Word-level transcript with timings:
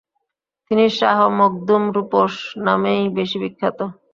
তিনি 0.71 0.85
শাহ 0.97 1.17
মখদুম 1.39 1.83
রূপোশ 1.95 2.33
নামেই 2.65 3.01
বেশী 3.17 3.37
বিখ্যাত। 3.43 3.79